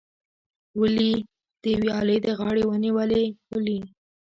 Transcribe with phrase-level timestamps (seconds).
[0.79, 1.11] ولي،
[1.61, 3.79] د ویالې د غاړې ونې ولې ولي؟